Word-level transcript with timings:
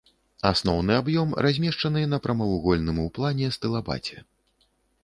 Асноўны 0.51 0.95
аб'ём 1.01 1.35
размешчаны 1.47 2.01
на 2.15 2.21
прамавугольным 2.25 2.97
у 3.07 3.09
плане 3.21 3.53
стылабаце. 3.59 4.29